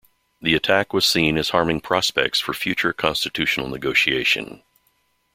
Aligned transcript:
The 0.41 0.55
attack 0.55 0.93
was 0.93 1.05
seen 1.05 1.37
as 1.37 1.49
harming 1.49 1.81
prospects 1.81 2.39
for 2.39 2.55
future 2.55 2.91
constitutional 2.91 3.67
negotiation. 3.67 4.63